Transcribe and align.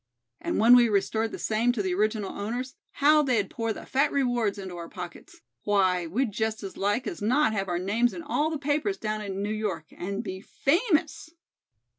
And 0.39 0.57
when 0.57 0.75
we 0.75 0.89
restored 0.89 1.31
the 1.31 1.37
same 1.37 1.71
to 1.73 1.83
the 1.83 1.93
original 1.93 2.31
owners, 2.31 2.73
how 2.93 3.21
they'd 3.21 3.51
pour 3.51 3.71
the 3.71 3.85
fat 3.85 4.11
rewards 4.11 4.57
into 4.57 4.75
our 4.75 4.89
pockets. 4.89 5.41
Why, 5.63 6.07
we'd 6.07 6.31
just 6.31 6.63
as 6.63 6.75
like 6.75 7.05
as 7.05 7.21
not 7.21 7.53
have 7.53 7.67
our 7.69 7.77
names 7.77 8.11
in 8.15 8.23
all 8.23 8.49
the 8.49 8.57
papers 8.57 8.97
down 8.97 9.21
in 9.21 9.43
New 9.43 9.53
York, 9.53 9.85
and 9.95 10.23
be 10.23 10.43
_fa_mous." 10.67 11.29